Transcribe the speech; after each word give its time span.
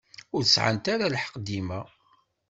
Ur 0.35 0.43
sεant 0.53 0.85
ara 0.93 1.13
lḥeqq 1.13 1.35
dima. 1.45 1.79